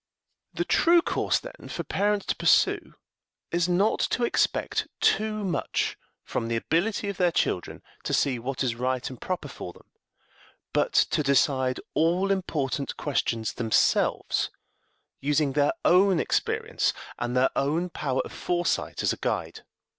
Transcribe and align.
The 0.51 0.65
true 0.65 1.03
course, 1.03 1.37
then, 1.39 1.69
for 1.69 1.83
parents 1.83 2.25
to 2.25 2.35
pursue 2.35 2.95
is 3.51 3.69
not 3.69 3.99
to 3.99 4.23
expect 4.23 4.87
too 4.99 5.43
much 5.43 5.95
from 6.23 6.47
the 6.47 6.55
ability 6.55 7.07
of 7.09 7.17
their 7.17 7.31
children 7.31 7.83
to 8.05 8.11
see 8.11 8.39
what 8.39 8.63
is 8.63 8.73
right 8.73 9.07
and 9.11 9.21
proper 9.21 9.47
for 9.47 9.73
them, 9.73 9.85
but 10.73 10.93
to 10.93 11.21
decide 11.21 11.79
all 11.93 12.31
important 12.31 12.97
questions 12.97 13.53
themselves, 13.53 14.49
using 15.19 15.53
their 15.53 15.73
own 15.85 16.19
experience 16.19 16.93
and 17.19 17.37
their 17.37 17.51
own 17.55 17.91
power 17.91 18.21
of 18.25 18.33
foresight 18.33 19.03
as 19.03 19.11
their 19.11 19.19
guide. 19.21 19.61